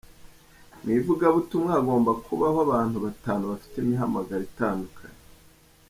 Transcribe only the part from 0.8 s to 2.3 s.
Mu ivugabutumwa hagomba